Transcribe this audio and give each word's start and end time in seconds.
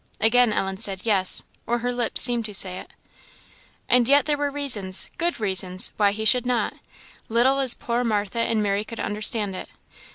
Again 0.19 0.51
Ellen 0.51 0.77
said, 0.77 1.01
"Yes," 1.05 1.43
or 1.67 1.77
her 1.85 1.93
lips 1.93 2.21
seemed 2.23 2.43
to 2.45 2.55
say 2.55 2.79
it. 2.79 2.89
"And 3.87 4.07
yet 4.07 4.25
there 4.25 4.35
were 4.35 4.49
reasons, 4.49 5.11
good 5.19 5.39
reasons, 5.39 5.91
why 5.95 6.11
he 6.11 6.25
should 6.25 6.47
not, 6.47 6.73
little 7.29 7.59
as 7.59 7.75
poor 7.75 8.03
Martha 8.03 8.39
and 8.39 8.63
Mary 8.63 8.83
could 8.83 8.99
understand 8.99 9.55
it. 9.55 9.69